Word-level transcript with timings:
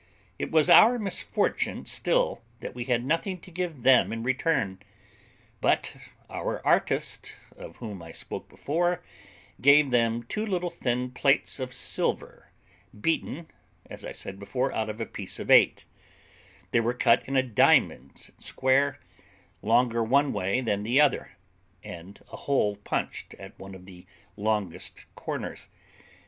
It 0.39 0.49
was 0.49 0.67
our 0.67 0.97
misfortune 0.97 1.85
still 1.85 2.41
that 2.59 2.73
we 2.73 2.85
had 2.85 3.05
nothing 3.05 3.39
to 3.41 3.51
give 3.51 3.83
them 3.83 4.11
in 4.11 4.23
return; 4.23 4.79
but 5.61 5.95
our 6.27 6.59
artist, 6.65 7.37
of 7.55 7.75
whom 7.75 8.01
I 8.01 8.11
spoke 8.11 8.49
before, 8.49 9.03
gave 9.61 9.91
them 9.91 10.23
two 10.23 10.43
little 10.43 10.71
thin 10.71 11.11
plates 11.11 11.59
of 11.59 11.71
silver, 11.71 12.49
beaten, 12.99 13.49
as 13.91 14.03
I 14.03 14.11
said 14.11 14.39
before, 14.39 14.71
out 14.73 14.89
of 14.89 14.99
a 14.99 15.05
piece 15.05 15.37
of 15.37 15.51
eight; 15.51 15.85
they 16.71 16.79
were 16.79 16.95
cut 16.95 17.21
in 17.27 17.35
a 17.35 17.43
diamond 17.43 18.31
square, 18.39 18.97
longer 19.61 20.03
one 20.03 20.33
way 20.33 20.61
than 20.61 20.81
the 20.81 20.99
other, 20.99 21.33
and 21.83 22.19
a 22.31 22.37
hole 22.37 22.75
punched 22.77 23.35
at 23.35 23.59
one 23.59 23.75
of 23.75 23.85
the 23.85 24.07
longest 24.35 25.05
corners. 25.13 25.69